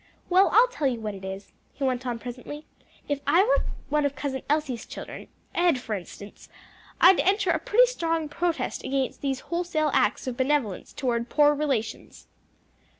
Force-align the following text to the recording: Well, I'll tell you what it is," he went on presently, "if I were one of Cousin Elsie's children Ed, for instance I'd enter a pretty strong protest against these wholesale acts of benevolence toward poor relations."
Well, 0.29 0.49
I'll 0.51 0.67
tell 0.67 0.87
you 0.87 0.99
what 0.99 1.13
it 1.13 1.23
is," 1.23 1.51
he 1.75 1.83
went 1.83 2.07
on 2.07 2.17
presently, 2.17 2.65
"if 3.07 3.21
I 3.27 3.43
were 3.43 3.65
one 3.89 4.03
of 4.03 4.15
Cousin 4.15 4.41
Elsie's 4.49 4.87
children 4.87 5.27
Ed, 5.53 5.77
for 5.79 5.93
instance 5.93 6.49
I'd 6.99 7.19
enter 7.19 7.51
a 7.51 7.59
pretty 7.59 7.85
strong 7.85 8.27
protest 8.27 8.83
against 8.83 9.21
these 9.21 9.41
wholesale 9.41 9.91
acts 9.93 10.25
of 10.25 10.35
benevolence 10.37 10.91
toward 10.91 11.29
poor 11.29 11.53
relations." 11.53 12.25